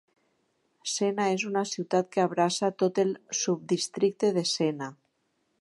[0.93, 4.93] Sena és una ciutat que abraça tot el subdistricte de Sena.